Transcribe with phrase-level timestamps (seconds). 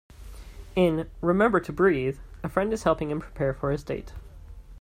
[0.75, 4.13] In "Remember to Breathe", a friend is helping him prepare for his date.